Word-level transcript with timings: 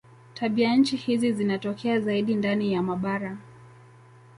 Tabianchi 0.35 0.95
hizi 0.97 1.31
zinatokea 1.33 1.99
zaidi 1.99 2.35
ndani 2.35 2.73
ya 2.73 2.83
mabara. 2.83 3.37